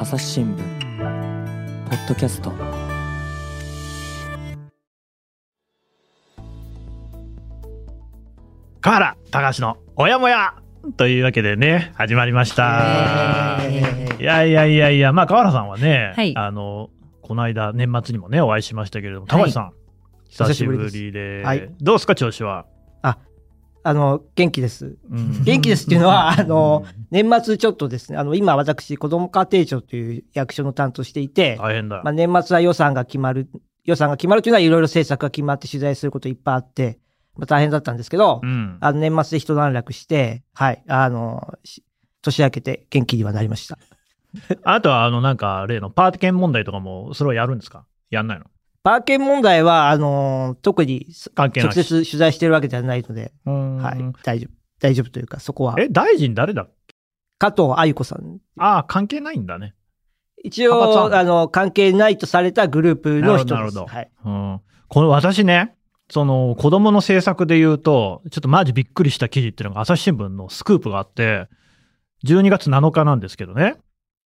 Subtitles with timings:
[0.00, 0.58] 朝日新聞
[1.88, 2.50] ポッドキャスト。
[8.80, 10.54] 河原隆のおやもや
[10.96, 13.58] というわけでね始まりました。
[14.18, 16.36] いやいやいやいやまあ河原さんはね、はい。
[16.36, 16.90] あの
[17.22, 19.72] この間年末にもねお会いしましたけれども高橋さん、
[20.28, 21.42] 久しぶり久しぶりでで。
[21.42, 21.70] すはい。
[21.80, 22.66] どうですか調子は？
[23.02, 23.18] あ
[23.94, 24.96] の、元気です。
[25.10, 32.02] うん元気ですっていうのは、あの、年末ちょっとですね、あの、今私、子ども家庭庁という役所の担当していて、大変だ。
[32.04, 33.48] まあ、年末は予算が決まる、
[33.84, 36.98] 予算が決まるというのは、いろいろ政策が決まって取材することいっぱいあって、
[37.36, 41.82] まあ、大変だったんですけど、うん、あの、年末で一段落して、はい、あの、し
[42.20, 43.78] 年明けて元気にはなりました。
[44.64, 47.86] あとはあのなんか例のパーティケン問題とかもそれはやるんですか？
[48.10, 48.44] やんないの？
[48.82, 51.84] パーケン問題は、あの、特に直関係ないし。
[51.84, 54.58] 接取材してるわけではないので、うんはい、大丈夫。
[54.80, 55.74] 大丈夫というか、そこは。
[55.78, 56.68] え大臣誰だ
[57.38, 59.74] 加藤愛子さんああ関係ないんだね。
[60.42, 63.54] 一応、あの、関係ないとされたグループの人です。
[63.54, 64.10] なるほどなはい。
[64.24, 65.74] うんこの私ね、
[66.10, 71.48] その子供の政策で言うと、ちょっとマジびっくりした記事っていうのが朝日新聞のスクープがあって、
[72.24, 73.76] 12月7日なんですけどね、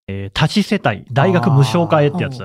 [0.07, 2.39] えー多子世帯、大学無償化へってやつ。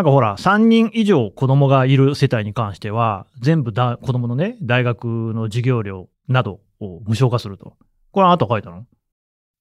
[0.00, 7.76] あなんかほら、3人以上子供がいる世帯に関しては、全部だ子供のね、大学の授業料などを無償化すると。
[8.10, 8.86] これあなた書いたの？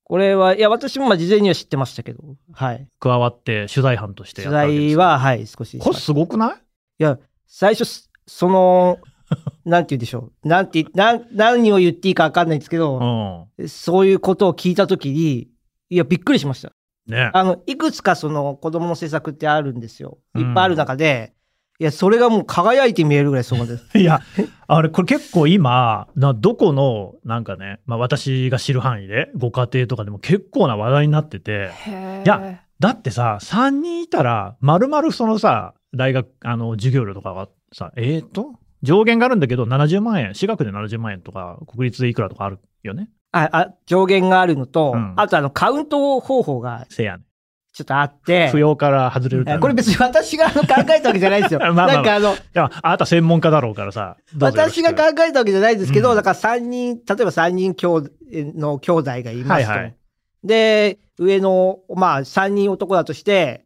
[0.06, 2.24] これは、いや、私もまあ事前には知ってましたけど、
[2.54, 2.88] はい。
[3.02, 5.98] 加わって取材班としてや取材は、はい、少ししまこれ。
[5.98, 6.56] すごくない？
[7.00, 9.00] いや、最初す、その、
[9.66, 10.48] なんて言うんでしょう。
[10.48, 12.98] なんて、なん、何を言っていいか分かんないんですけうど、
[13.60, 13.68] ん。
[13.68, 15.50] そういうことを聞いたときに、
[15.90, 16.72] いや、びっくりしました。
[17.08, 17.32] ね。
[17.34, 20.20] あの、いくつかその子供の政策ってあるんですよ。
[20.36, 21.34] うんいっぱいある中で、
[21.82, 23.98] いや、それがもう輝いて見えるぐらいそうです。
[23.98, 24.20] いや、
[24.68, 43.10] あれ、これ結構今、などこの、なんかね、まあ私が知る範囲で、ご家庭とかでも結構な話題になってて、いや、だってさ、3人いたら、まるまるそのさ、大学、あの、授業料とかがさ、えー、と、上限があるんだけど、70万円、私学で70万円とか、国立でいくらとかあるよね。
[43.32, 47.24] あ、あ、上限があるのと、うんあとあの、カウント方法がせやね
[47.72, 48.50] ちょっとあって、ん。
[48.50, 51.60] 扶養から外れるこれ別に私が考えたわけじゃないですよ。
[51.64, 54.18] まあまあまあなんかあの、いや、あなた専門家だろうからさ。
[54.40, 59.70] 私が考えたわけじゃないですけど、うんだから3人、例えば3人兄弟の兄弟がいますと。
[59.72, 59.96] はいはい
[60.44, 63.66] で、上の、まあ3人男だとして、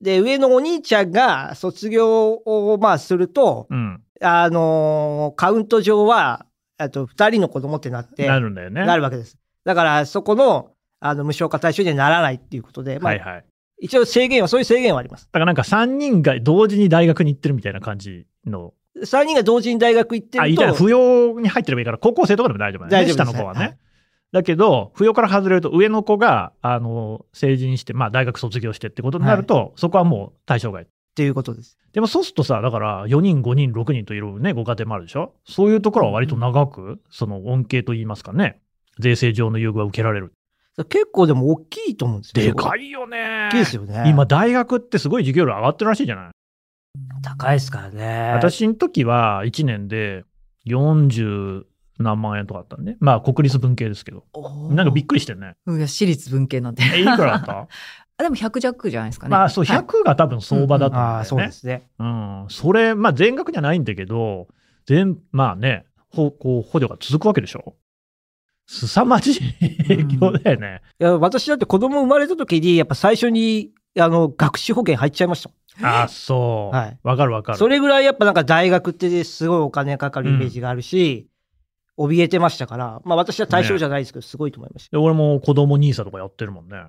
[0.00, 4.02] で、上のお兄ちゃんが卒業をまあすると、うん。
[4.20, 6.46] あのーカウント上は、
[6.78, 8.84] あと2人の子供ってなって、なるんだよね。
[8.86, 9.36] なるわけです。
[9.64, 13.44] だからそこの、あの、無償化対象にはならないっていうことで、まあ、はいはい。
[13.80, 15.26] 一応制限は、そういう制限はあります。
[15.26, 18.74] だからなんか3人が同時に大学に行ってるみたいな感じの。
[18.96, 23.06] 3人が同時に大学行ってあ、いると、たら扶養に入ってればいいから、高校生とかでも大丈夫だよね。
[23.06, 23.60] 大丈夫下の子はね。
[23.60, 23.78] はい
[24.30, 30.86] だけど、扶養から外れると、上の子が、あの、成人して、まあ、大学卒業してってことになると、そこはもう対象外。
[31.18, 31.76] っていうことです。
[31.92, 35.34] でもそうするとさ、だから、4人、5人、6人といるね、ご家庭もあるでしょ？
[35.44, 38.60] そういうところは割と長く、その恩恵といいますかね、
[39.00, 40.32] 税制上の優遇は受けられる。
[40.88, 42.44] 結構でも大きいと思うんですよ。
[42.46, 43.48] でかいよね。
[43.48, 44.04] 大きいですよね。
[44.06, 46.30] 今、大学ってすごい授業料上がってるらしいじゃない？
[47.24, 48.32] 高いですからね。
[48.34, 50.22] 私の時は1年で
[50.68, 51.64] 40
[51.98, 54.24] 何万円とかあったんで、まあ国立文系ですけど、
[54.70, 55.54] なんかびっくりしてんね。
[55.66, 56.84] 私立文系なんで。
[56.94, 57.66] え、いくらだった？
[58.18, 59.30] あでも100弱じゃないですかね。
[59.30, 61.18] まあそう、はい100が多分相場だと思うんだよね。
[61.18, 61.88] ああ、そうですね。
[61.98, 62.46] うん。
[62.48, 64.48] それ、まあ全額じゃないんだけど、
[64.86, 67.76] 全、まあね、ほこう補助が続くわけでしょ。
[68.66, 69.34] 凄まじい
[69.88, 70.82] 影響だよね。
[71.00, 76.76] いや、私だって子供生まれた時に、やっぱ最初に、あの、学資保険入っちゃいましたもんああ、そう。
[76.76, 77.58] わ、はいかるわかる。
[77.58, 81.28] それぐらいやっぱなんか大学ってすごいお金かかるイメージがあるし、
[81.96, 84.96] 怯えてましたから、まあ私は対象じゃないですけど、すごいと思いました。
[84.96, 86.84] で俺も子供 NISA とかやってるもんね。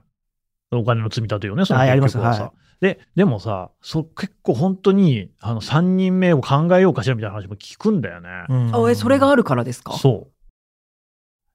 [0.71, 2.43] お金の積み立てよね、そのあやります結局はさ。
[2.43, 8.29] はで、でもさ、そ結構本当に、あの、3人目を考えようかしらみたいな話も聞くんだよね。
[8.49, 9.93] うんあえそれがあるからですか？
[9.93, 10.31] そう。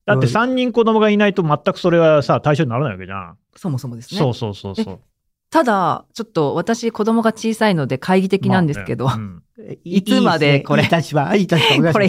[0.07, 3.39] だって3人子供がいないと全くそれはさ、対象にならないわけじゃん。
[3.57, 4.19] そもそもですね。
[4.21, 5.01] そうそうそうそう。
[5.51, 9.41] ただ、ちょっと私子供が小さいので懐疑的なんですけど、まあねうん
[9.85, 10.83] いいつまでこれ？
[10.83, 11.47] いい立場、いい。
[11.47, 11.55] こ
[12.01, 12.09] れ、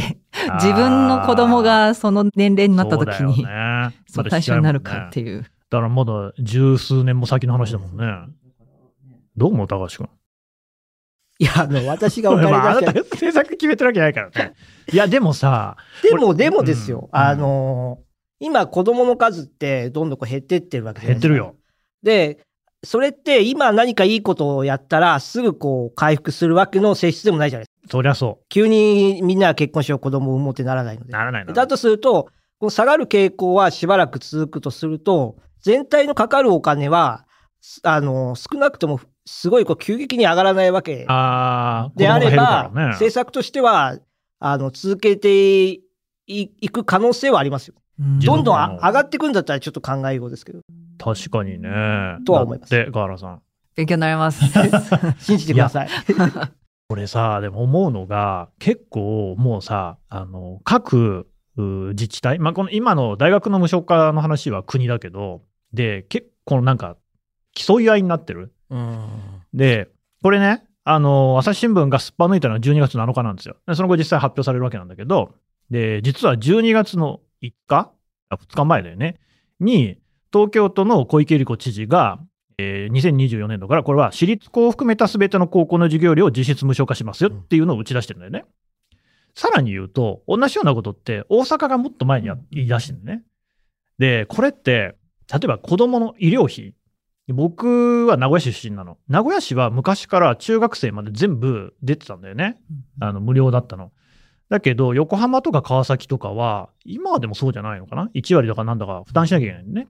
[0.56, 5.26] 自分の子供がその年齢になった時そうだに、 その対象になるかってう。
[5.26, 5.46] いう。
[5.70, 8.06] だからまだ十数年も先の話だもんね。
[9.36, 10.10] どう思う高橋君？
[11.38, 14.54] いや、あの、私がお金 まあ、あな出したた政策決めてるわけないからね。
[14.92, 17.10] いや、でもさ、でも、でもですよ。
[17.12, 18.00] うんあの、
[18.40, 21.56] 今子供の数ってどんどんこう減ってってるわけ減ってるよ。
[22.04, 22.40] で、
[22.84, 27.92] それって今何かいいことをやったらすぐこう回復するわけの性質でもないじゃないですか。
[27.92, 31.06] そりゃそ急にみんなが結婚しよう子供を産もうってならないのう。
[31.08, 31.14] で。
[31.14, 31.54] ならないな。
[31.54, 32.30] だとすると、
[32.60, 37.26] この下がる傾向はしばらく続くとすると、全体のかかるお金は、
[37.82, 43.98] あの、少なくともすごいこう急激に上がらないわけであれば、ね政策としては、
[44.40, 45.82] あの、続けてい
[46.28, 47.76] いく可能性はありますよ。
[47.98, 50.60] 自どんどん上がっていくんだったらちょっと考えようですけど、
[51.00, 51.70] 確かにね。
[52.28, 53.42] とは思いますだって、河原さん。
[53.76, 54.46] 勉強になります。
[55.18, 55.90] 信じてください。
[56.90, 61.28] これさ、でも思うのが、結構もうさ、あの、各
[61.58, 65.42] う自治体、まあ、この今の大学の無償化の話は国だけど、
[65.76, 66.98] で、結構なんか、
[67.54, 68.54] 競い合いになってる。
[69.54, 69.90] で、
[70.22, 73.58] これね、あの、朝日新聞がすっぱ抜いたのは12月7日なんですよ。
[73.68, 75.34] でその後実際発表されるわけなんだけど、
[75.70, 77.92] で、実は12月の5日
[78.30, 79.20] あ ?2 日前だよね。
[79.60, 79.98] に、
[80.32, 82.20] 東京都の小池百合子知事が、
[82.58, 88.46] えー2024年度からこれは私立校を含めたすべての高校の授業料を実質無償化しますよっていうのを打ち出してるんだよね。
[89.34, 93.24] さらに言うと、同じようなことって大阪がもっと前にや言い出してるんだね。
[93.98, 94.96] で、これって、
[95.32, 96.74] 例えば子供の医療費。
[97.28, 98.98] 僕は名古屋市出身なの。
[99.08, 102.62] 名古屋市は昔から中学生まで全部出てたんだよね。
[103.00, 103.92] あの無料だったの。
[104.50, 109.88] だけど、横浜とか川崎とかは、今はでもそうじゃないのかな ?1 割だかなんだか負担しなきゃいけないのね。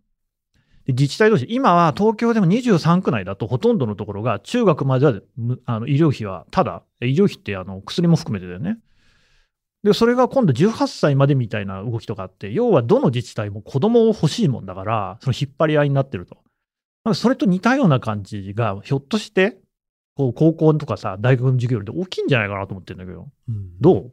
[0.85, 8.77] で自治体同士、今は東京でも23区内だとほとんどのところが中学まではむあの医療費はただ、医療費ってあの薬も含めてだよね。
[9.85, 16.37] で、それが今度18歳までみたいな動きとかあって、要はどの自治体も子供を欲しいもんだから、その引っ張り合いになってると。
[17.03, 19.59] なんかそれと似たような感じが、ひょっとして、
[20.15, 23.27] こう高校とかさ、大学の授業料で大きいんじゃないかなと思ってるんだけど、
[23.79, 24.11] どう？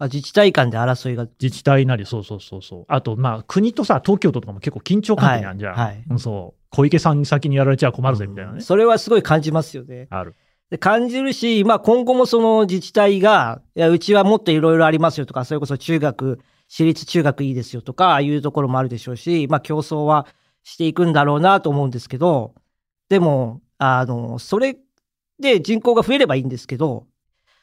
[0.00, 1.28] あ自治体間で争いが。
[1.40, 2.84] 自治体なり、そうそうそうそう。
[2.88, 5.74] あと、まあ、国とさ、東京都とかも結構緊張関係にあるじゃん。
[5.74, 6.60] はいはいうんそう。
[6.70, 8.62] 小池さんに先にやられちゃ困るぜ、みたいなね。
[8.62, 10.08] それはすごい感じますよね。
[10.10, 10.34] ある。
[10.70, 20.26] で感じるし、まあ今後もその自治体が、いや、うちはもっといろいろありますよとか、それこそ中学、私立中学いいですよとか、いうところもあるでしょうし、まあ競争は
[20.62, 22.54] していくんだろうなと思うんですけど、
[23.08, 24.76] でも、あの、それ
[25.40, 27.06] で人口が増えればいいんですけど、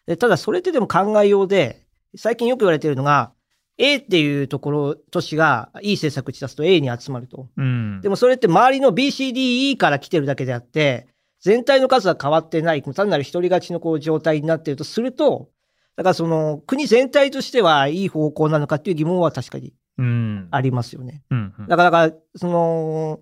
[0.07, 1.85] でただそれってでも考えようで、
[2.15, 3.31] 最近よく言われてるのが、
[3.77, 7.49] A っていうところ、都市がいい政策打ち出すと A に集まると。
[7.57, 7.99] うん。
[8.01, 11.07] でもそれって周りの BCDE から来てるだけであって、
[11.45, 15.49] 全体の数は変わってない、単なる一人勝ちのこう状態になっているとすると、
[15.95, 20.47] だからその国全体としてはいい方向なのかっていう疑問は確かにうん。
[20.49, 21.21] ありますよね。
[21.29, 23.19] うんうんだから、だからその、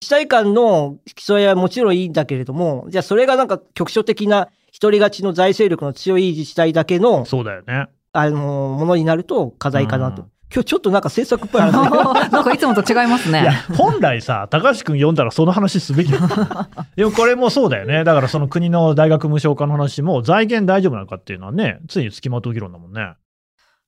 [0.00, 7.86] 自治体間の競い合いはもちろんいいんだけれども、じゃあそれがなんか局所的な一人勝ちの財政力の強い自治体だけの、そうだよね。
[8.12, 10.22] あの、ものになると課題かなと。
[10.22, 11.72] うん今日ちょっとなんか政策っぽい話
[12.32, 16.12] なんかいつもと違いますいやね。、本来さ、高橋君読んだらその話すべき。
[16.96, 18.04] でもこれもそうだよね。
[18.04, 23.14] だからその国の大学無償化の話も財源大丈夫なのかっていうのはね、ついに付きまとう議論だもんね。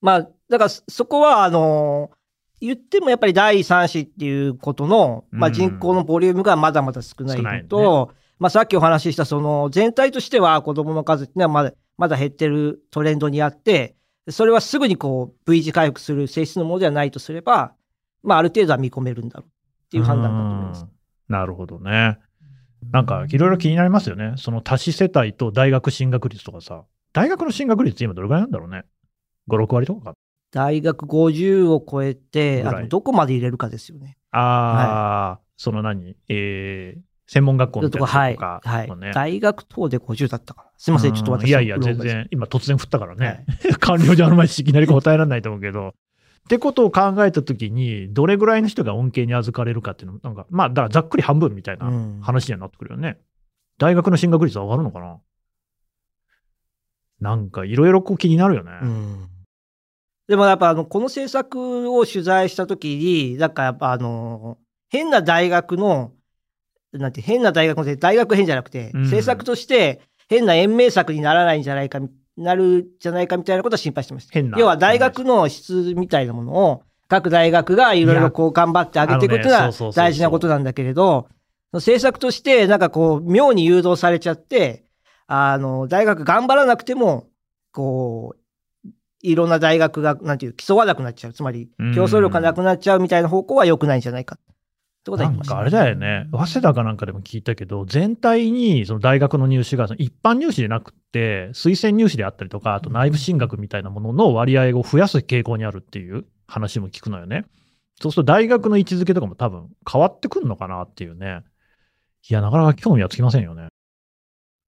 [0.01, 2.11] まあ、だからそそこは、あの
[2.59, 13.95] 言ってもやっぱり第三子っていうことの、まあ、うん人口のボリュームがまだまだ少ない少ないのと、まあ、さっきお話ししたその全体としては子どもの数っていうのはまだまだ減ってるトレンドにあって
[14.29, 17.73] それはすぐにこう V 字回復する性質のものではないとすれば、
[18.23, 20.83] まあ、ある程度は見込めるんだろうっていう判断だと思います。
[20.83, 21.01] うん
[21.31, 22.19] なるほどね。
[22.91, 24.33] なんかいろいろ気になりますよね。
[24.35, 26.83] その多子世帯と大学進学率とかさ。
[27.13, 28.83] 大学の進学率今どれぐらいなんだろうね。
[29.49, 30.13] 5、6割とかか。
[30.51, 34.17] 大学50を超えて、あとどこまで入れるかですよね。
[34.31, 36.17] ああ、その何？
[36.27, 39.13] えー、専門学校みたいなとこはい、はい。
[39.13, 40.69] 大学等で50だったかな。
[40.77, 43.73] すいません、ちょっと私うんいやいや、全然、今突然振ったからはねい。
[43.79, 45.89] 官僚じゃあるまいし、いきなり答えられないと思うけど。
[45.89, 45.93] っ
[46.49, 53.17] てことを考えたときに、どれぐらいの人が恩恵に預かれるかっていうのなんか、まあ、だからざっくり半分みたいなうん話にはなってくるよね。
[53.77, 55.19] 大学の進学率は上がるのかな
[57.21, 58.71] なんか、いろいろこう気になるよね。
[58.81, 59.27] うん
[60.27, 64.57] でもやっぱあのこの政策を取材したときに、なんかやっぱあの
[64.89, 66.11] 変な大学の、
[66.93, 74.33] なんて変な大学の大学変じゃなくて、うん政策として変な延命策にならないんじゃないかみ、なるんじゃないかみたいなことは心配してました。
[74.33, 74.57] 変な。
[74.57, 81.27] 要は大学の質みたいなものを各大学がいろいろこう頑張って上げていくっていうのは大事なことなんだけれど、
[81.73, 84.85] 政策としてなんかこう妙に誘導されちゃって、
[85.33, 87.29] あの、大学頑張らなくても、
[87.71, 88.89] こう、
[89.21, 91.33] いろんな大学が、なんていう、競わなくなっちゃう。
[91.33, 94.37] つまりうん、競争力がなくなっちゃうみたいな方向は良くないんじゃないか。
[95.01, 107.45] ってことは言ってました、なんかあれだよね、早稲田かなんかでも聞いたけど、全体にその大学の入試がその一般入試でなくって、推薦入試であったりとか、あと内部進学みたいなものの割合を増やす傾向にあるっていう話も聞くのよね。
[107.99, 111.41] そうすると大学の位置づけとかも多分変わってくるのかなっていうね。
[112.29, 113.69] いや、なかなか興味はつきませんよね。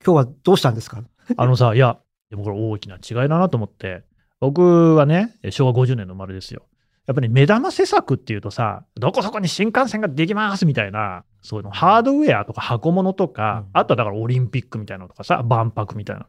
[0.03, 1.03] 今日はどうしたんですか？
[1.37, 1.99] あのさ、いや、
[2.29, 4.03] でもこれ大きな違いだなと思って、
[4.39, 6.65] 僕はね、昭和50年の生まれですよ。
[7.05, 16.27] やっぱり目玉施策っていうとさ、どこそこに新幹線ができますみたいな、そういうのハードウェアとか箱物とか、うんあとはだからオリンピックみたいなのとかさ、万博みたいな。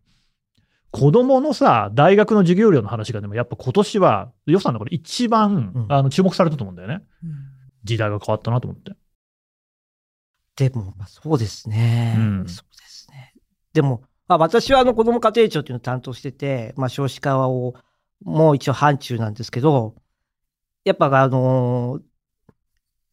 [0.90, 7.02] 子供のさ、大学の授業料の話がでもやっぱ今年は予算の中で一番、うんあの注目されたと思うんだよね。
[7.84, 8.92] 時代が変わったなと思って。
[10.56, 12.14] でも、まあ、そうですね。
[12.16, 13.32] うんそうですね。
[13.72, 17.74] でも、まあ、私はあの子ども家庭庁っていうのを担当してて、まあ、少子化を
[18.22, 19.94] もう一応範疇なんですけど、
[20.84, 22.00] やっぱあの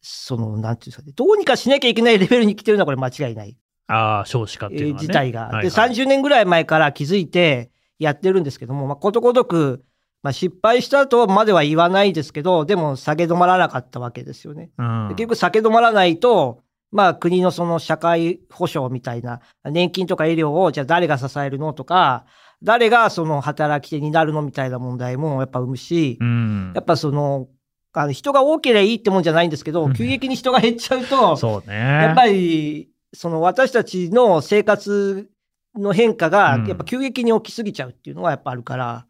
[0.02, 3.56] その、なんていうんですかね、どうにかしなきゃいけないレベルに来てるのはこれ間違いない。
[3.86, 5.06] ああ、少子化っていうのは、ね。
[5.06, 5.42] 自体が。
[5.42, 9.84] はいはいで、30年ぐらい前から気づいてやってるんですけども、まあ、ことごとく、
[10.22, 14.70] まあ、失敗したとまでは言わないですけど、でも下げ止まらなかったわけですよね。
[14.76, 22.24] うんで結局下げ止まらないと、まあ国のその社会保障みたいな、年金とか医療をじゃあ誰が支えるのとか、
[22.62, 27.48] 誰がその働き手になるのみたいな問題もやっぱ生むし、うんやっぱその、
[27.94, 31.76] あの人が多ければいいってもんじゃないんですけど、うん急激に人が減っちゃうと、 そうね。
[31.76, 35.28] やっぱり、その私たちの生活
[35.74, 39.06] の変化がうんやっぱ急激に起きすぎちゃうっていうのはやっぱあるから、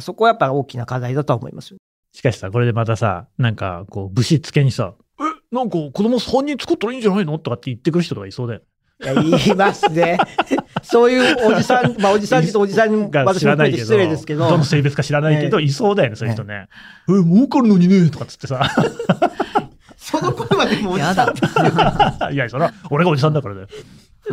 [0.00, 1.78] そこはやっぱ大きな課題だとは思いますよ。
[2.12, 5.22] しかしさ、これでまたさ、なんか、こう、ぶしつけにさ、え、
[5.54, 7.38] なんか子供3人作ったらいいんじゃないの？
[7.38, 8.60] とかって言ってくる人とかいそうだよ。
[9.02, 10.18] いや、言いますね。
[10.82, 16.68] そういうおじさん、まあおじさんとおじさんにが私も含めて失礼ですけど、どの性別か知らないけど、いそうだよね、そういう人ね。
[17.08, 18.70] え、儲かるのにね、とかっつってさ。
[19.96, 22.30] その声はでもおじさんやだ。
[22.30, 23.68] いや、それは俺がおじさんだからだよ。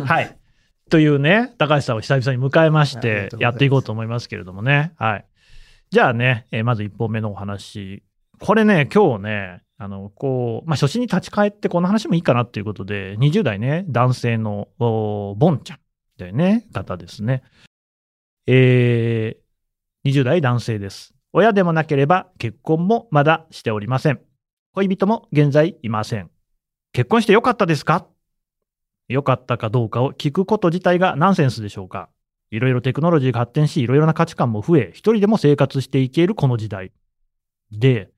[0.04, 0.36] はい。
[0.90, 4.92] というね、高橋さんを久々に迎えましてやっていこうと思いますけれどもね。
[4.96, 5.24] はい。
[5.90, 8.02] じゃあね、えーまず1本目のお話。
[8.38, 15.78] これね、今日ね、あの、こう、まあ、初心に立ち返ってこの話もいいかなっていうことで、20代ね、男性の、ボンちゃん
[16.16, 17.42] というね、方ですね。
[18.46, 21.14] えー、20代男性です。
[21.32, 24.20] 親でもなければ結婚もまだしておりません。
[24.74, 26.30] 恋人も現在いません。
[26.92, 28.06] 結婚してよかったですか？
[29.08, 32.08] 良かったかどうかを聞くこと自体がナンセンスでしょうか？
[32.52, 36.92] いろいろテクノロジーが発展し、いろいろな価値観も増え、一人でも生活していけるこの時代。
[37.72, 38.10] で、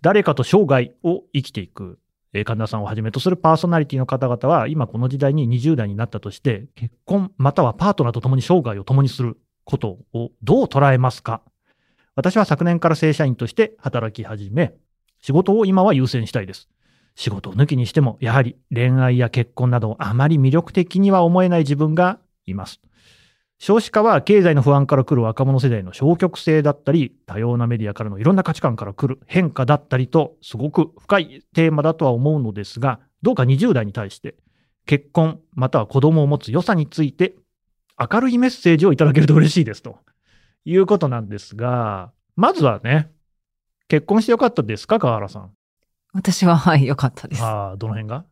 [0.00, 1.98] 誰かと生涯を生きていく、
[2.44, 11.42] 神田さんをはじめとするパーソナリティの方々は、今この時代に20代になったとして、結婚またはパートナーと共に生涯を共にすることをどう捉えますか？
[12.16, 14.74] 私は昨年から正社員として働き始め、
[15.20, 16.68] 仕事を今は優先したいです。
[17.14, 22.80] 仕事を抜きにしても、やはり恋愛や結婚などあまり魅力的には思えない自分がいます。
[23.62, 34.34] 少子化は経済の不安から来る若者世代の消極性だったり、多様なメディアからのいろんな価値観から来る変化だったりと、すごく深いテーマだとは思うのですが、どうか20代に対して、
[34.84, 37.36] 結婚または子供を持つ良さについて、
[37.96, 40.00] 明るいメッセージをいただけると嬉しいですと
[40.64, 43.12] いうことなんですが、まずはね、
[43.86, 45.52] 結婚してよかったですか、川原さん。
[46.12, 47.44] 私は、はい、良かったです。
[47.44, 48.24] ああ、どの辺が？
[48.26, 48.31] ええ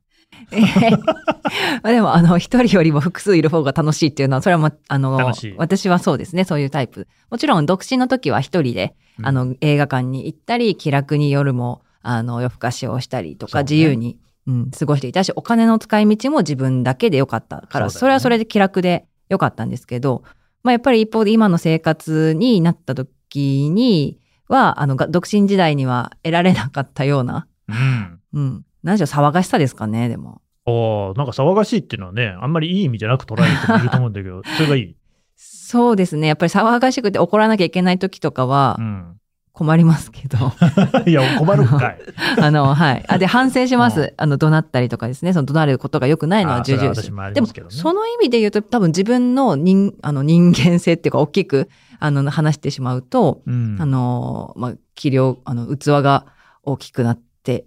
[1.83, 5.17] まあでも、あの、一人よりも複数いる方が楽しいっていうのは、それはもう、あの
[5.57, 7.07] 私はそうですね、そういうタイプ。
[7.31, 18.01] もちろん、独身の時は一人で、あ、の、映画館に行ったり、気楽に夜も、あの、夜更かしをしたりとか、自由に、うん、過ごしていたし、お金の使い道も自分だけでよかったから、そね。
[18.01, 20.23] それはそれで気楽でよかったんですけど、
[20.63, 24.19] まあ、やっぱり一方で今の生活になった時に
[24.49, 28.21] は、あの、が独身時代には得られなかったような、うん。
[28.33, 30.41] うん、何でしょう、騒がしさですかね、でも。
[30.67, 34.97] ああ、なんか騒がしいっていうのはね、あんまりいい意味じゃなく捉える人もいると思うんだけど、それがいい？
[35.37, 36.27] そうですね。
[36.27, 39.17] やっぱり騒がしくて怒らなきゃいけない時とかはうん。
[39.53, 40.39] 困りますけど。
[41.07, 41.99] いや、困るんかい。
[42.41, 43.05] あの、はい。
[43.09, 44.15] あ、で、反省しまうす。
[44.17, 45.33] あの、怒鳴ったりとかですね。
[45.33, 47.13] その怒鳴ることが良くないのは重々です。
[47.13, 51.69] もありでもその意味で言うと、多分自分の人、あの、人間性っていうか、大きく、
[51.99, 56.27] あの、話してしまうと、うん、あの、まあ、器量、あの、器が
[56.63, 57.23] 大きくなって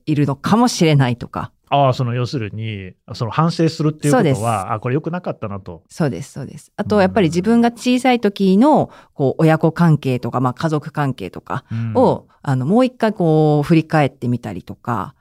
[0.05, 1.51] いるのかもしれないとか。
[1.69, 5.83] ああ、その要するに、その反省するっていうことは、あこれ良くなかったなと。
[5.89, 6.71] そうです、そうです。
[6.75, 15.15] あと、やっぱり自分が小さい時の、こう、親子関係とか、まあ、家族関係とかうんを、あの、もう一回こう、振り返ってみたりとか。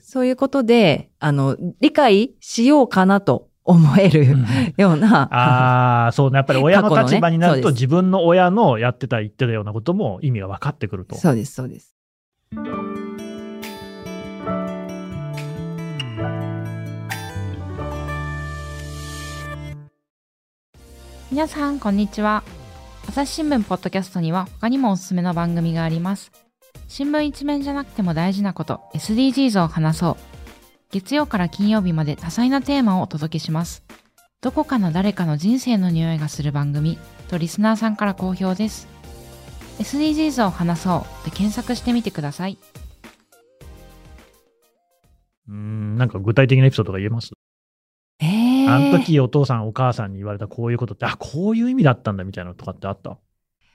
[0.00, 4.26] そういうことで、あの、理解しようかなと思える
[4.78, 6.36] ような、ああ、そうね。
[6.36, 11.16] やっぱり親の立場になると、そうです自分の親のやってた、言ってたようなことも意味が分かってくると。
[11.16, 11.94] そうです、そうです。
[21.30, 22.42] 皆さんこんにちは。
[23.06, 26.32] 朝日新聞ポッドキャストには他にもおすすめの番組があります。
[26.88, 30.16] 新聞一面じゃなくても大事なこと SDGs を話そう。
[30.90, 33.84] 月曜から金曜日まで多彩なテーマをお届けします。
[34.40, 36.96] どこかの誰かの人生の匂いがする番組
[37.28, 38.88] とリスナーさんから好評です。
[39.80, 41.24] SDGs を話そう。
[41.26, 42.56] で検索してみてください。
[45.46, 47.32] うん、なんか具体的なエピソードが言えます？
[48.20, 53.16] えーあの時お父さんお母さんに言われたこういうことって、あ、こういう意味だったんだみたいなのとかってあった、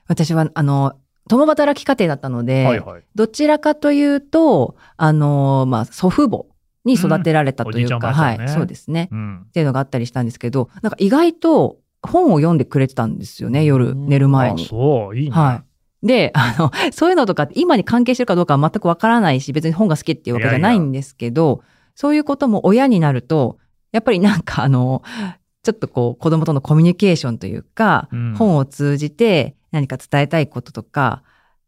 [0.07, 0.93] 私は、あの、
[1.29, 3.03] 共働き家庭だったので、はいはい。
[3.15, 6.45] どちらかというと、あの、まあ、祖父母
[6.85, 9.09] に育てられたというか、うんはい、そうですね。
[9.11, 9.41] うん。
[9.47, 14.65] っていうのがあったりしたんですけど、なんか意外と本を読んでくれてたんですよね、夜、寝る前に。
[14.65, 15.35] そう、いいね。
[15.35, 15.63] は
[16.03, 16.07] い。
[16.07, 21.61] で、あの、 そういうのとか今に関係してるかどうかは全くわからないし、別に本が好きっていうわけじゃないんですけど、
[21.95, 23.57] そういうことも親になると、
[23.93, 25.01] やっぱりなんかあの、
[25.63, 28.35] ちょっとこう子供とのコミュニケーションというか、うん。
[28.35, 31.23] 本を通じて何か伝えたいこととか、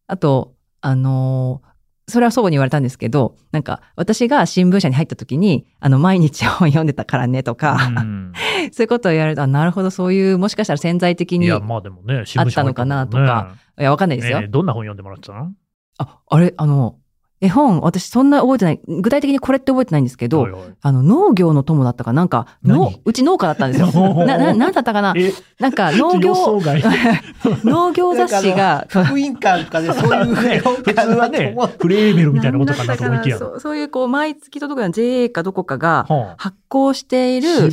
[0.07, 1.61] あと、あの
[2.07, 8.33] それは祖母に言われたんですけど、なんか私が新聞社に入った時に、あの毎日本読んでたからねとか、うん。
[8.71, 13.55] そういうことを言われると、あなるほどそういう、もしかしたら潜在的に、あでもね、新聞社あったのかなとか。
[13.77, 14.39] わかんないですよ。
[14.39, 15.51] ねえどんな本読んでもらってたの？
[15.97, 16.97] あ、あれ、あの、
[17.45, 18.79] 絵本、私そんな覚えてない。
[18.87, 20.61] 具体的にこれって覚えてないんですけど、はいはい。
[20.81, 23.91] あの、農業の友だったかなんか、の何うち農家だったんですよ。
[24.25, 25.13] な、な、なんだったかな？
[25.15, 26.33] え、なんか農業。
[27.63, 33.37] 農業雑誌が、福音館とかでそういう ね、普通はね、フレーベルみたいなことかなと思いきや。
[33.59, 36.35] そういうこう、毎月届くような JA かどこかがはあ。
[36.37, 37.71] 発行している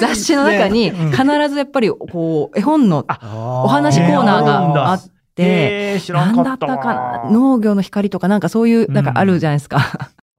[0.00, 1.10] 雑誌の中にうん。
[1.12, 9.78] 必ずやっぱりこう、絵本のおお話コーナーがあって、えー、知らなんんかっただったかわな農業の光とかなんかそういう、なんかあるじゃないですか。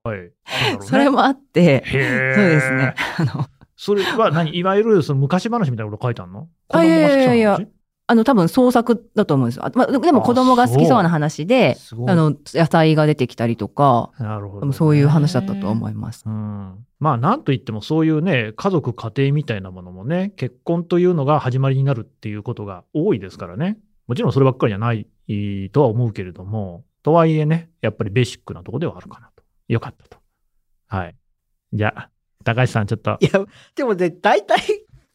[0.04, 0.18] はい。
[0.18, 0.30] なんだ
[0.72, 2.96] ろうね それもあって、そうですね。
[3.18, 3.46] あの、
[3.76, 4.56] それは何？
[4.56, 6.48] いわゆるその昔話みたいなこと書いてあるの？
[6.68, 7.26] 子供あいやが好きそうな話？
[7.26, 7.60] いやいや
[8.06, 9.66] あの多分創作だと思うんですよ。
[9.66, 16.24] あまあ、でも子供が好きそうな話で、あの、野菜が出てきたりとか、なるほど、多分そういう話だったと思います。
[16.26, 16.86] うん。
[17.00, 23.78] まあ、なんといってもそういうね、家族、家庭みたいなものもね、結婚というのが始まりになるっていうことが多いですからね。
[24.08, 25.08] もちろんそればっかりじゃない
[25.72, 29.44] とは思うけれども、とはいえね、やっぱりベーシックなところではあるかなと。
[29.68, 30.18] よかったと。
[30.88, 31.16] はい。
[31.74, 32.10] じゃあ、
[32.44, 33.32] 高橋さん、ちょっとい、や、
[33.76, 34.60] でもね、大体、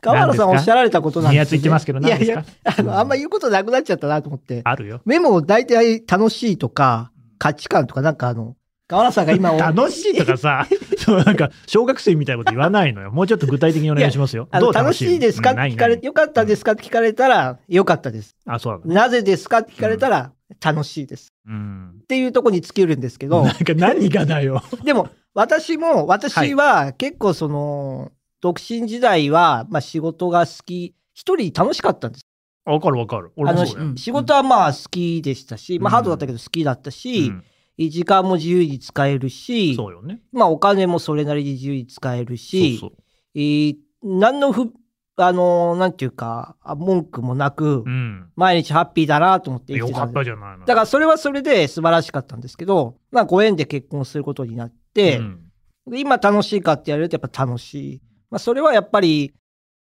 [0.00, 2.70] 川原さんおっしゃられたことなんですよ、ニヤついてますけど、いやい何ですか？
[2.70, 4.62] や、あの、あんま言うことなくなっちゃったなと思って。
[4.64, 5.01] あるよ。
[5.05, 10.66] メモ大体楽しいとか、価値観とか、なんかあの、川原さんが今お 楽しいとかさ、
[11.09, 13.11] そ うなんか、小学生みたいなこと言わないのよ。
[13.11, 14.49] もうちょっと具体的にお願いしますよ。
[14.61, 15.18] どう楽しい？
[15.18, 15.53] ですか？
[15.53, 16.73] って聞かれて、よかったですか？
[16.73, 18.37] って聞かれたら、よかったです。
[18.47, 19.59] あ、そうなぜですか？
[19.59, 20.33] って聞かれたら、
[20.64, 21.33] 楽しいです。
[21.47, 21.90] うん。
[22.03, 24.62] っていうとこに尽きるんですけどなん、か何がだよ。
[24.85, 32.23] でも、私も、私は結構その、独身時代は、まあ仕事が好き、一人楽しかったんです。
[32.64, 33.33] わかるわかる。
[33.37, 33.92] 俺もそう。
[33.97, 37.44] 仕事はまあ好きでしたし、まあうんハードだったけど好きだったし、うん
[37.78, 40.20] 時間も自由に使えるし、そうよね。
[40.32, 42.98] まあお金もそれなりに自由に使えるし、そうそう。
[43.34, 44.72] えー何のふ、
[45.16, 48.30] あのなんていうか、あ文句もなく、うん。
[48.36, 50.64] 毎日ハッピーだなと思って生きよかってたじゃないの。
[50.66, 55.44] だからそれはそれで素晴らしかったんですけど、まあご縁で結婚することになって、うん
[55.90, 58.02] で今楽しいかって言われるとやっぱ楽しい。
[58.30, 59.32] まあそれはやっぱり、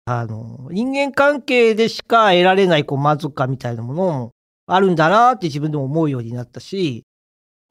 [0.06, 4.32] あの、人間関係でしか得られないこう満足感みたいなものも
[4.66, 7.06] あるんだなって自分でも思うようになったし、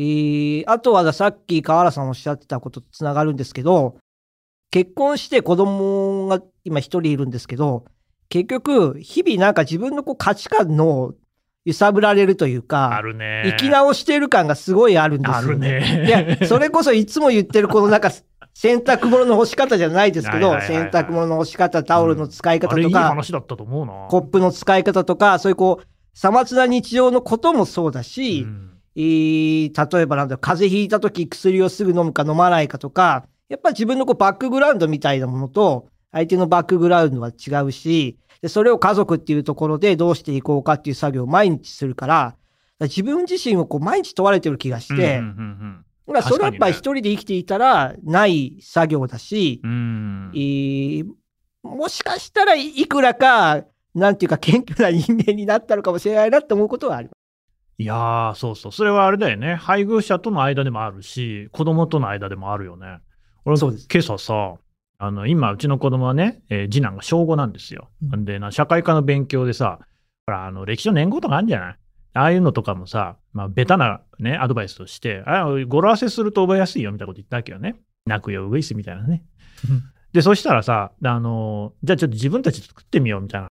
[0.03, 3.97] えーあとはさっき河原さんおっしゃってたこととつながるんですけど、
[4.71, 7.85] 結婚して子供が今一人いるんですけど、
[8.29, 11.12] 結局、日々なんか自分のこう価値観の
[11.65, 13.43] 揺さぶられるというか、あるね。
[13.59, 16.05] 生き直してる感がすごいあるんですよ、あるね。
[16.07, 16.11] い
[16.41, 18.11] や、それこそいつも言ってるこのなんか、
[18.55, 24.09] 洗濯物の干し方じゃないですけど、洗濯物の干し方、タオルの使い方とか、話だったと思うな。
[24.09, 42.37] コップの使い方とか、そういうこう、さまつな日常のこともそうだし、うんえー例えばなんだ風邪ひいた時薬をすぐ飲むか飲まないかとか、やっぱ自分のこうバックグラウンドみたいなものと、相手のバックグラウンドは違うし、でそれを家族っていうところでどうしていこうかっていう作業を毎日するから、だか
[42.81, 50.31] ら自分自身をこう毎日問われてる気がして、うんうんまあそれはやっぱり一確人で生きていたらない作業だし、うんうん。
[50.35, 51.07] えー
[51.63, 57.22] もしかしたらいくらか、なんていうか謙虚な人間になったのかもしれないなって思うことはあります。
[57.83, 58.73] いやー、そうそう。
[58.73, 59.55] それはあれだよね。
[59.57, 62.99] 配偶者との間でもあるし、子供との間でもあるよね。
[63.45, 64.55] 俺、そうです今朝さ、
[64.99, 67.90] あの、今、うちの子供はね、えー次男が小5なんですよ。
[68.12, 69.81] うんでな、社会科の勉強でさ、
[70.27, 71.77] ほら、あの、歴史の年号とかあるんじゃない？
[72.14, 77.75] ああいうのとかもさ、まあ、ベタなね、アドバイスとして、あ語呂合わせすると覚えやすいよみたいなこと言ったわけよね。
[78.07, 79.25] 泣くよ、ウグイスみたいなね。
[80.12, 83.49] で、そしたらさ、あの、じゃあちょっと自分たちで作ってみようみたいな。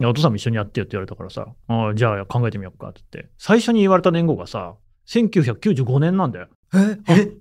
[0.00, 4.74] お父さんも一緒にやってよって言われたからさ、あじゃあ考えてみようかって言って、最初に言われた年号がさ、
[5.08, 6.48] 1995年なんだよ。
[6.74, 7.32] え？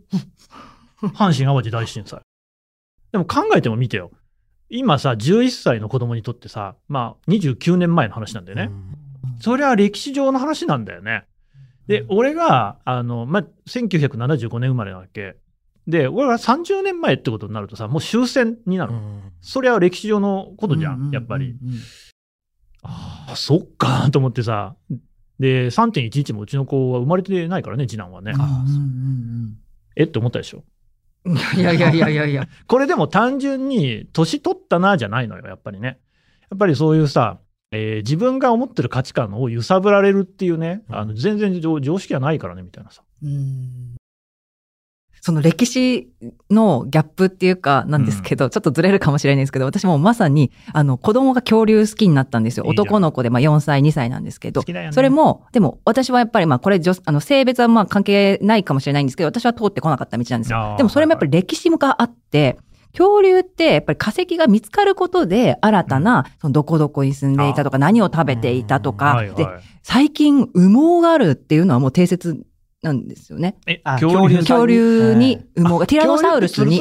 [1.01, 2.21] 阪神・淡路大震災。
[3.11, 4.11] でも考えても見てよ。
[4.69, 8.71] 今さ、11歳の子供にとってさ、まあ29年前の話なんだよね。
[9.39, 11.25] それは歴史上の話なんだよね。
[11.87, 15.37] で、俺が、あの、まあ、1975年生まれなわけ。
[15.87, 18.93] で、俺は30年前ってことになるとさ、もう終戦になる。
[19.39, 21.55] それは歴史上のことじゃん、やっぱり。
[22.83, 24.75] ああ、そっか と思ってさ。
[25.39, 28.33] で、3.11もうちの子は生まれてないからね、次男はね。
[29.95, 30.63] えって思ったでしょ？
[31.57, 32.47] いやいやいやいやいや。
[32.67, 35.99] これでも単純に年取ったなじゃないのよ、やっぱりね。
[36.49, 37.39] やっぱりそういうさ、
[37.71, 43.03] えー、自分が思ってる価値観を揺さぶられるっていうね、あの全然常識はないからね、みたいなさ。
[43.21, 43.95] うん
[45.27, 46.07] その歴史
[46.49, 52.63] のギャップっていうかなんですけど、うん、ちょっとずれるかもしれないんですけど、私もまさに、あの、子供が恐竜好きになったんですよ。
[52.63, 60.75] いい男の子で、まあ4歳、2歳なんですけど、ね、それも、でも私はやっぱり、まあこれ、あの、性別はまあ関係ないかもしれないんですけど、私は通ってこなかった道なんですよ。
[60.77, 62.57] でもそれもやっぱり歴史があって、
[62.93, 69.45] 恐竜ってやっぱり化石が見つかることで新たな、そのどこどこに住んでいたとか何を食べていたとか、で、
[69.83, 72.45] 最近羽毛があるっていうのはもう定説
[72.83, 73.57] なんですよね。
[73.65, 76.77] え、恐竜恐竜に羽毛が、ティラノサウルスに、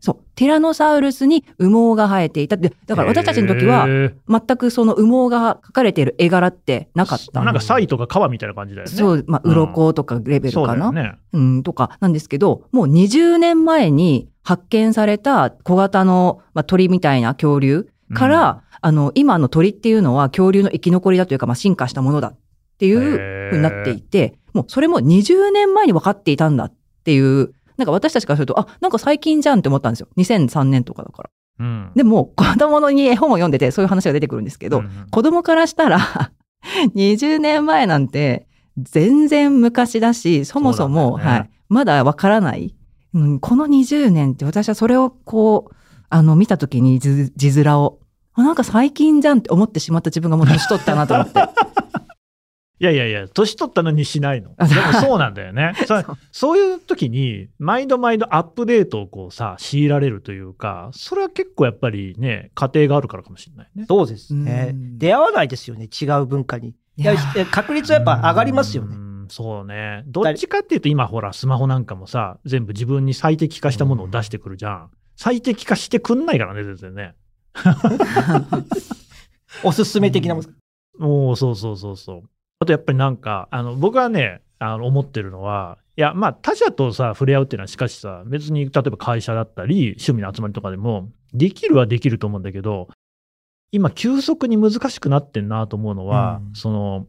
[0.00, 2.56] そう、ティラノサウルスに羽毛が生えていた。
[2.56, 7.42] って、だから私たちの時は、全くその羽毛が描かれている絵柄ってなかった。
[7.42, 8.92] なんかサイとか川みたいな感じだよね。
[8.92, 10.88] そう、まあ、鱗とかレベルかな？
[10.88, 22.38] うん、ね、うん、とかなんですけど、もう20年前に発見された小型の、まあ、鳥みたいな恐竜から、うん、あの、今の鳥っていうのは恐竜の生き残りだというか、まあ、進化したものだっ
[22.78, 23.00] ていう
[23.50, 30.08] ふうになっていて、もうそれも20年前に分かっていたんだっていう、なんか私たちからすると、あ、なんか最近じゃんって思ったんですよ。
[30.16, 31.30] 2003年とかだから。
[31.58, 36.32] うん、でも、子供に絵本を読んでて、そういう話が出てくるんですけど、うんうん、子供からしたら
[36.94, 38.46] 20年前なんて、
[38.78, 42.74] 全然昔だし、そもそも、ね、はい、まだわからない、
[43.14, 43.40] うん。
[43.40, 45.74] この20年って私はそれをこう、
[46.08, 47.98] あの、見たときに字面を、
[48.36, 51.40] なんか最近じゃんって思ってしまった自分がもう年取ったなと思って。
[52.78, 54.54] いやいやいや、年取ったのにしないの。
[54.56, 55.72] でもそうなんだよね。
[55.86, 55.94] そ
[56.30, 63.86] そういう時に、毎度毎度アップデートをこうさ、強いられるというか、それは結構やっぱりね、家庭があるからかもしれないね。
[63.88, 64.74] そうですね。
[64.98, 66.74] 出会わないですよね、違う文化に。
[66.98, 67.14] いや
[67.50, 68.96] 確率はやっぱ上がりますよね。
[69.28, 70.04] そうね。
[70.06, 74.90] どっちかっていうと、今ほら、スマホなんかもさ、全部自分に最適化したものを出してくるじゃん。
[75.16, 77.14] 最適化してくんないからね、全然ね。
[79.64, 80.44] おすすめ的なもん。
[81.00, 82.22] おそうそうそうそう。
[82.58, 92.88] あとやっぱりなんか、あの僕はね、あの思ってるのは、いや、まあ他者とさ、触れ合うっていうのはしかしさ、別に例えば会社だったり、趣味の集まりとかでも、できるはできると思うんだけど、
[93.72, 97.06] 今急速に難しくなってんなと思うのは、うん、その、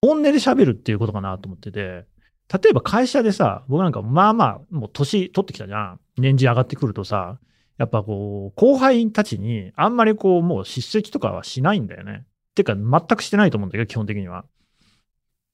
[0.00, 2.06] 本音で喋るっていうことかなと思ってて、
[2.52, 6.00] 例えば会社でさ、僕なんかまあまあ、もう年取ってきたじゃん。
[6.18, 7.38] 年次上がってくるとさ、
[7.78, 12.24] やっぱこう、後輩たちにあんまりこう、もう叱責とかはしないんだよね。
[12.54, 14.44] てか、全くしてないと思うんだけど、基本的には。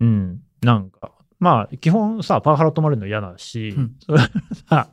[0.01, 0.41] うん。
[0.63, 3.97] なんか、まあ、基本さ、パワハラ止まるの嫌だし、うん、
[4.69, 4.91] さ、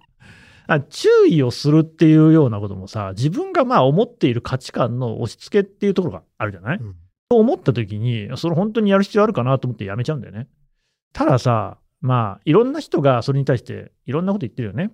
[0.89, 6.95] 注意をするっていうようなこともさ、自分がまあ思っている価値観の押し付けっていうところがあるじゃない、うん、
[7.29, 10.47] と思った時に、それ本当にやる必要あるかなと思ってやめちゃうんだよね。
[11.13, 14.91] たださ、まあ、いろんな人がそれに対していろんなこと言ってるよね。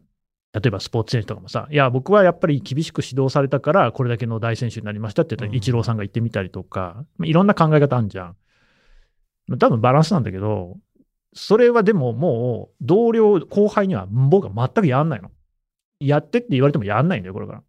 [0.54, 8.36] 例えばスポーツ選手とかもさ、いや、僕はやっぱり厳しく指導されたから、これだけの大選手になりましたって言ったら、イチローさんが言ってみたりとか、いろんな考え方あるじゃん。
[9.58, 10.78] 多分バランスなんだけど、
[11.34, 15.32] それはでももう同僚、後輩には僕は全くやんないの。
[16.00, 17.64] やってって言われてもやんないんだよ、これから。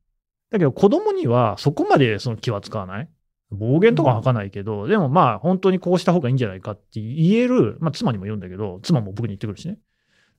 [0.50, 3.08] だけど子供にはそこまでその気は使わない。
[3.50, 9.78] 暴言とか吐かないけど、うん、でもまあ本当にこうした方がいいんじゃないかって言える、まあ妻にも言うんだけど、妻も僕に言ってくるしね。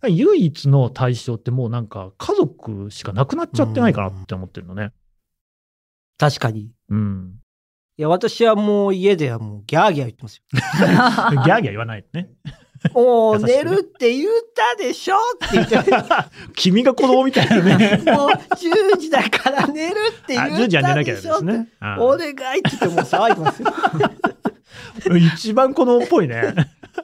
[0.09, 4.91] 唯一の対象ってもうなんか家族しかなくなっちゃってないかなって思ってるのね。
[6.17, 6.71] 確かに。
[6.89, 7.35] うん。
[7.97, 10.43] いや、私はもう家ではもうギャーギャー言ってますよ。
[10.51, 12.29] ギャーギャー言わないね。
[12.93, 14.29] もう寝るって言っ
[14.77, 15.91] たでしょって言って。
[16.55, 18.01] 君が子供みたいなね。
[18.05, 20.65] もう10時だから寝るって言ったでしょ。
[20.65, 21.67] 10時は寝なきゃですね。
[21.99, 25.17] お願いって言ってもう騒いでますよ。
[25.17, 26.53] 一番子供っぽいね。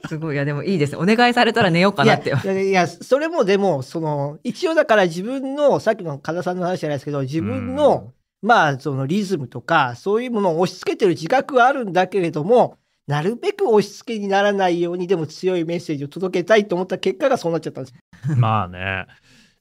[0.08, 0.34] すごい。
[0.34, 0.96] いや、でもいいです。
[0.96, 2.30] お願いされたら寝ようかなって。
[2.30, 17.94] いや、いやそれもでも、その、一応だから自分の、さっきの加田さんの話じゃないですけど、自分の、まあ、そのリズムとか、そういうものを押し付けてる自覚はあるんだけれども、なるべく押し付けにならないように、でも強いメッセージを届けたいと思った結果がそうなっちゃったんです。
[18.36, 19.06] まあね。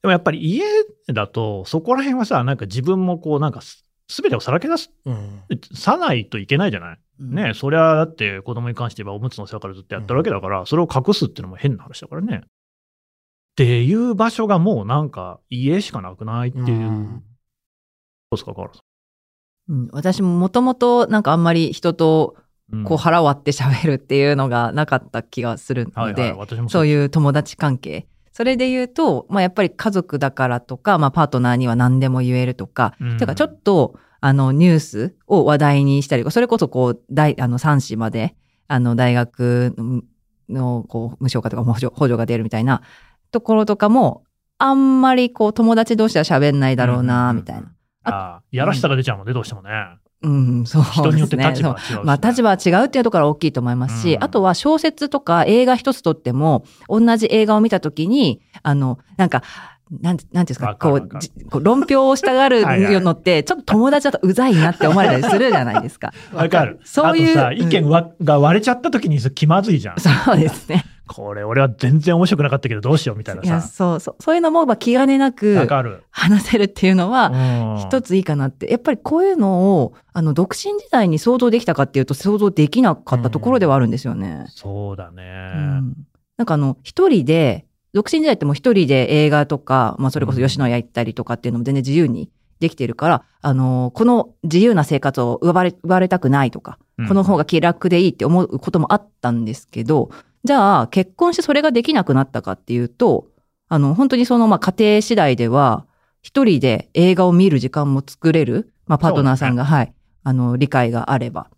[0.02, 0.64] でもやっぱり家
[1.08, 5.42] だと、そこら辺はさ、なんか自分もこう、なんか、すべてをさらけ出す、うん、
[5.76, 7.00] さないといけないじゃない？
[7.20, 12.38] うん、ねそりゃだって子供に関して言えばおむつの世話からずっとやってるわけだから、うん、それを隠すっていうのも変な話だからね。
[12.38, 12.42] っ
[13.56, 17.22] ていう場所がもうなんか家しかなくないっていうど
[18.32, 18.82] うですか、河原さ
[19.72, 19.74] ん？
[19.74, 22.36] うん、私ももともとなんかあんまり人と
[22.86, 26.36] こう腹割って喋るっていうのがなかった気がするので、
[26.70, 28.08] そういう友達関係。
[28.32, 38.36] それで言うと、まあ、やっぱり家族だからとか、まあ、パートナーには何でも言えるとか、うんてかちょっと、あの、ニュースを話題にしたり、それこそこう、大、あの、3子まで、
[38.68, 39.76] あの、大学
[40.48, 42.82] の、こう、無償化とか補助補助が出るみたいな
[43.32, 44.24] ところとかも、
[44.58, 47.74] あんまりこう、友達同士は喋んないだろうな、うんみたいな。
[48.04, 49.70] ああ、やらしさが出ちゃうもんね、どうしてもね。
[50.22, 51.04] うん、そうですね。
[51.04, 59.44] 人によって立場は違うしねまあ、立場は違うっていうところは大きいと思いますし、うんあとは小説とか映画一つとっても、同じ映画を見たときに、あの、なんか、
[59.92, 61.10] なんて、なんですか、こう
[61.50, 66.14] こう、論評をしたがるはいはいのって、ちょっと友達だとうざいなって思われたりするじゃないですか。
[66.32, 66.80] わかる。
[66.84, 70.00] そういうあとさ、うん意見わが割れちゃった時に気まずいじゃん。
[70.00, 70.84] そうですね。
[71.12, 73.68] これ俺は全然面白くなかったけどどうしようみたいないや、さ。
[73.68, 74.16] そうそう。
[74.20, 76.04] そういうのも、まあ気兼ねなわくかる。
[76.12, 77.32] 話せるっていうのは、
[77.80, 78.10] 一つ。
[78.10, 78.70] ついいかなって。
[78.72, 84.46] やっぱりこういうのを、あの、独身時代に想像できたかっていうと、想像できなかったところではあるんですよね。
[84.50, 85.24] そうだうね。
[85.24, 85.94] ん
[86.38, 100.10] なんかあの、一人で、独身時代ってもう一人で映画とか、まあそれこそ吉野家行ったりとかっていうのも全然自由にできてるから、あの、この自由な生活を奪われ、奪われたくないとか、うんこの方が気楽でいいって思うこともあったんですけど、
[100.44, 103.28] じゃあ結婚してそれができなくなったかっていうと、
[103.68, 105.86] あの、本当にそのまあ家庭次第では、
[106.22, 111.50] 一人で映画を見る時間も作れる、まあパートナーさんが、はい、あの、理解があれば。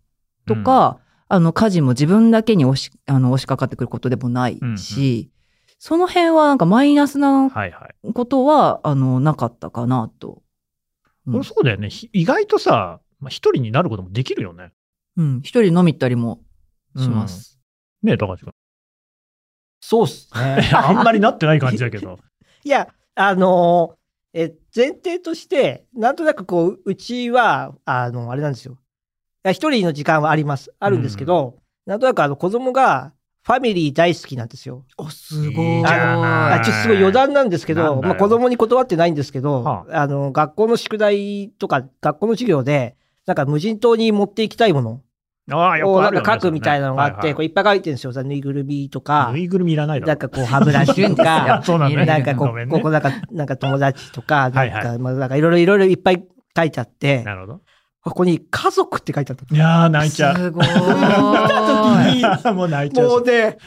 [0.45, 5.29] とか、あの、家事も自分だけに押し、あの、押しかかってくることでもないし、
[5.79, 8.13] その辺はなんかマイナスなはいはい。
[8.13, 10.29] ことは、あの、なかったかなと。
[11.27, 11.89] うんこれそうだよね。
[11.89, 14.71] ひ意外とさ、まあ一人になることもできるよね。
[15.17, 15.37] うん。
[15.39, 16.39] 一人で飲み行ったりも
[16.97, 17.59] します。
[18.01, 18.53] ねえ、高橋君。
[19.81, 20.69] そうっすね。
[20.73, 22.19] あんまりなってない感じだけど。
[22.63, 24.01] いや、あのー
[24.33, 28.73] え、前提として、なんとなくこう、うちは、あの、あれなんですよ。
[28.73, 28.77] い
[29.43, 30.71] や一人の時間はあります。
[30.79, 33.11] あるんですけど、なんとなくあの、子供が、
[33.43, 34.85] ファミリー大好きなんですよ。
[34.97, 45.01] お、すごいいいじゃないあちょっとすごい余談なんですけど、まあ、子供に断ってないんですけど、はあの、学校の宿題とか、学校の授業で、なんか無人島に持っていきたいもの
[45.49, 48.23] ああ、よをなんくあるよねか書くみたいなのがあって、それねこれいっぱい書いてるんですよ。
[48.23, 50.07] ぬいぐるみとかぬ、いぐるみいらないだろ。
[50.07, 52.05] なんかこう、歯ブラシとか、 そうなんだね。
[52.05, 56.23] なんかこごめんねここなんか、なんか友達とか、なんか、はいはいまあなんかいろいろいろいろいっぱい
[56.55, 57.61] 書いてあって、なるほど。
[58.03, 59.55] ここに家族って書いてあった。
[59.55, 60.35] いやー、泣いちゃう。
[60.35, 60.65] すごい。
[60.65, 63.07] いやーもう泣いちゃう。
[63.07, 63.57] もうね、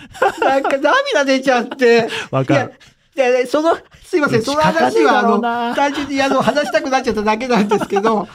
[0.40, 2.72] なんか涙出ちゃって、わかる。、
[3.16, 5.40] いやその、すいません、その話は、あの、
[5.76, 8.26] 単純にあの、話したくなっちゃっただけなんですけど、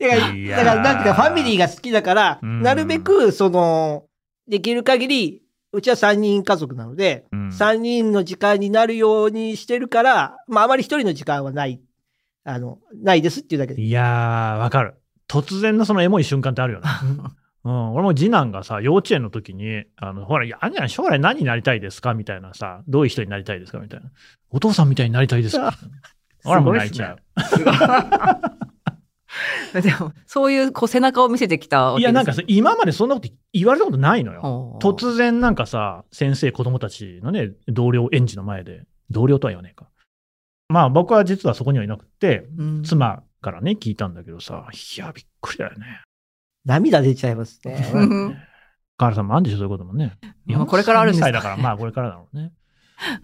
[0.00, 4.04] いや、いやーだから、なんていうか、ファミリーが好きだから、うんなるべく、その、
[4.48, 11.80] できる限り、うちは3人家族なので、うん3人の時間になるようにしてるから、まあ、あまり1人の時間はない、
[12.44, 13.82] あの、ないですっていうだけで。
[13.82, 14.94] いやー、わかる。
[15.28, 16.88] 突然のそのエモい瞬間ってあるよね。
[17.62, 24.10] うん、俺も次男がさ、幼稚園の時に、あの、ほら、いやあんじゃない将来何になりたいですかみたいなさ、どういう人になりたいですかみたいな。
[24.50, 25.74] お父さんみたいになりたいですか
[26.42, 27.18] ほら、 もう泣いちゃう。
[29.80, 34.40] でも、そういうこう背中を見せてきたわけいや、なんかさ、今までそんなこと言われたことないのよ。
[34.42, 39.86] よ突然なんかさ、先生、子供たちのね、同僚、園児の前で、同僚とは言わねえか。
[40.68, 46.02] まあ僕は実はそこにはいなくて、うん妻からね、聞いたんだけどさ、いや、びっくりだよね。
[46.64, 47.90] 涙出ちゃいますね。
[47.94, 48.36] うん
[48.96, 50.18] カールさんもあるんでしょ、そういうこともね。
[50.44, 52.52] まあこれからあるんですか42歳だから、まあこれからだろうね。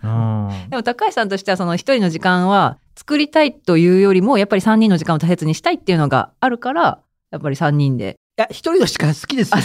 [0.03, 0.49] うん。
[0.71, 8.17] でも高橋さんとしてはその一人の時間は作りたいというよりもやっぱり三人の時間を大切にしたいっていうのがあるからやっぱり三人で。
[8.39, 9.57] いや、一人の時間好きですよ。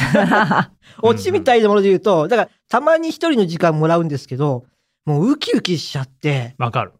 [1.03, 4.63] オチみたいなもので言うと、だから、たまに一人の時間もらうんですけど、
[5.05, 6.93] もうウキウキしちゃって、わかる。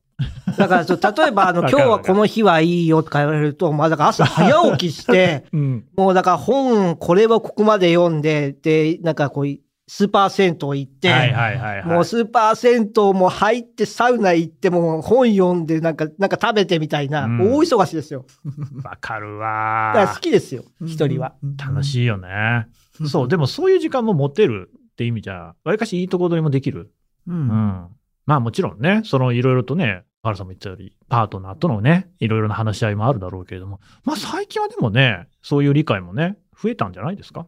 [0.58, 5.86] だからそう、例えば、あの、 今日はこの日はいいよとか言われると、まあ、だから朝早起きして、 うん。
[5.96, 9.46] もうだから本、これはここまで読んで、で、なんかこう、
[9.94, 11.86] スーパー銭湯行って、はいはいはいはい。
[11.86, 18.26] もうスーパー銭湯も入って、サウナ行って、もう本読んで、なんか、なんか食べてみたいな、うん大忙しですよ。
[18.86, 20.22] わかるだからわ好。
[20.22, 21.36] きですよ、一人は。
[21.58, 22.68] 楽しいよね。
[23.06, 26.94] そう、でもそういう時間も持てるって意味じゃ、わりかしいいとこ取りもできる。
[27.28, 27.88] ううんん。
[28.26, 37.46] まあもちろんね、そのいろいろとね、カールさんも言ったより、パートナーとのね、いろいろな話し合いもあるだろうけれども、まあ最近はでもね、そういう理解もね、増えたんじゃないですか？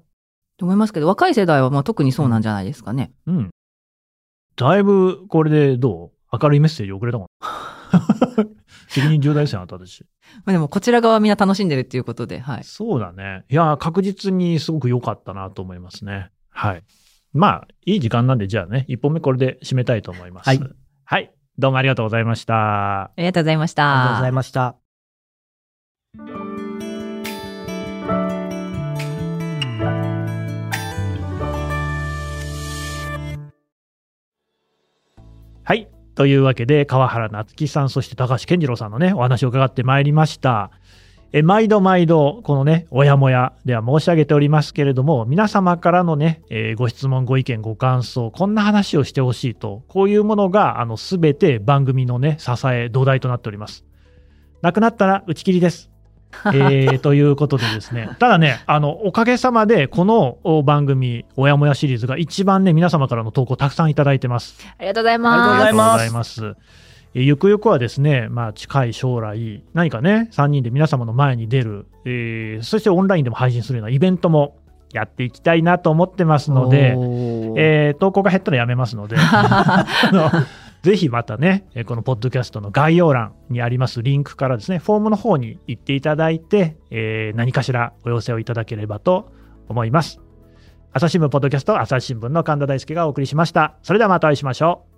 [0.57, 3.11] と思いますけど若い世代はまあ特にそうなんじゃないですかね。
[3.25, 3.49] うん。
[4.55, 6.37] だいぶこれでどう？
[6.41, 7.27] 明るいメッセージ送れたもん。
[8.87, 10.05] 責任重大ですよ、あなたたち。
[10.45, 12.63] まあでもこちら側はみんな楽しんでるっていうことで、はい。
[12.63, 13.45] そうだね。
[13.49, 16.31] いや、確実にすごく良かったなと思いますね。
[16.49, 16.83] はい。
[17.33, 20.47] まあ、いい時間なんで、じゃあね、一本目これで締めたいと思います。
[20.47, 20.59] はい。
[21.05, 21.33] はい。
[21.57, 23.03] どうもありがとうございました。
[23.05, 23.91] ありがとうございました。
[23.91, 24.82] ありがとうございました。
[35.63, 35.87] はい。
[36.15, 40.71] というわけで、川原夏樹さん、そして高橋健次郎さんのね、お話を伺ってまいりました。
[41.31, 53.85] え毎度毎度、このね、おやもやでは申し上げておりますけれども、皆様からのね、えーご質問、ご意見、ご感想、こんな話をしてほしいと、こういうものが、あの、すべて番組のね、支え、土台となっております。
[54.61, 55.92] なくなったら打ち切りです。
[56.53, 64.57] えーということでですね、ただね、あの、おかげさまで、このお番組、おやもやシリーズが一番ね、皆様からの投稿たくさんいただいてます。
[64.77, 65.49] ありがとうございます。
[65.49, 66.45] ありがとうございます。
[66.45, 66.53] えー
[67.15, 74.55] ゆくゆくはですね、まあ、近い将来、何かね、3人で皆様の前に出る、えーそしてオンラインでも配信するようなイベントも
[74.93, 76.95] やっていきたいなと思ってますので、
[77.55, 79.15] えー投稿が減ったらやめますので、
[80.83, 89.31] ぜひまたね、このポッドキャストの概要欄にありますリンクからですね、フォームの方に行っていただいて、えー何かしらお寄せをいただければと
[89.69, 90.19] 思います。
[90.91, 93.77] 朝日新聞ポッドキャスト、朝日新聞の神田大輔がお送りしました。
[93.81, 94.92] それではまたお会いしましょう。